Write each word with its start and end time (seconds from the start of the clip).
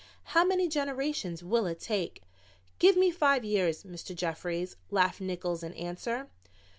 How 0.33 0.43
many 0.43 0.67
generations 0.67 1.43
will 1.43 1.67
it 1.67 1.79
take?" 1.79 2.23
"Give 2.79 2.97
me 2.97 3.11
five 3.11 3.45
years, 3.45 3.83
Mr. 3.83 4.15
Jeffries," 4.15 4.75
laughed 4.89 5.21
Nickols 5.21 5.61
in 5.61 5.73
answer. 5.73 6.27